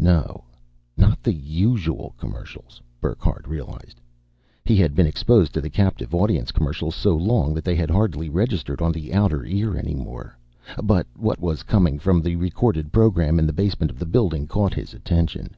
No, 0.00 0.44
not 0.96 1.22
the 1.22 1.34
usual 1.34 2.14
commercials, 2.16 2.80
Burckhardt 3.02 3.46
realized. 3.46 4.00
He 4.64 4.76
had 4.76 4.94
been 4.94 5.06
exposed 5.06 5.52
to 5.52 5.60
the 5.60 5.68
captive 5.68 6.14
audience 6.14 6.52
commercials 6.52 6.94
so 6.94 7.14
long 7.14 7.52
that 7.52 7.64
they 7.66 7.76
hardly 7.76 8.30
registered 8.30 8.80
on 8.80 8.92
the 8.92 9.12
outer 9.12 9.44
ear 9.44 9.76
any 9.76 9.94
more, 9.94 10.38
but 10.82 11.06
what 11.14 11.38
was 11.38 11.62
coming 11.64 11.98
from 11.98 12.22
the 12.22 12.36
recorded 12.36 12.92
program 12.94 13.38
in 13.38 13.46
the 13.46 13.52
basement 13.52 13.90
of 13.90 13.98
the 13.98 14.06
building 14.06 14.46
caught 14.46 14.72
his 14.72 14.94
attention. 14.94 15.54